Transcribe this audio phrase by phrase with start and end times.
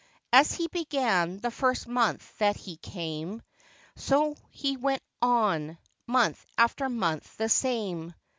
[0.33, 3.43] As he began the first month that he came.
[3.95, 5.77] So he went on,
[6.07, 8.15] month after month the same.